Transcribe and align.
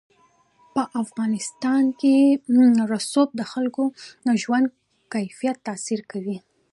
په 0.73 0.83
افغانستان 1.03 1.83
کې 2.01 2.15
رسوب 2.91 3.29
د 3.39 3.41
خلکو 3.51 3.83
د 4.27 4.29
ژوند 4.41 4.65
کیفیت 5.13 5.57
تاثیر 5.67 5.99
کوي. 6.11 6.37